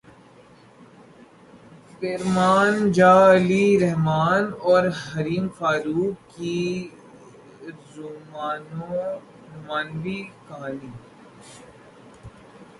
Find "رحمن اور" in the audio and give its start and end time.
3.81-4.83